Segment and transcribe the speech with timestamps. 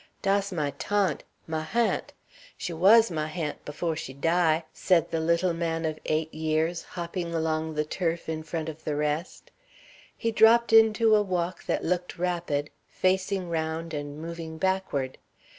[0.23, 2.11] "Dass my tante my hant.
[2.57, 7.35] She was my hant befo' she die'," said the little man of eight years, hopping
[7.35, 9.51] along the turf in front of the rest.
[10.17, 15.19] He dropped into a walk that looked rapid, facing round and moving backward.